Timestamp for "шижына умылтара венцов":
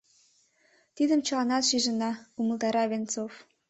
1.69-3.33